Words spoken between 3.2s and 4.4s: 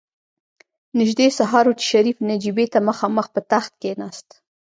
په تخت کېناست.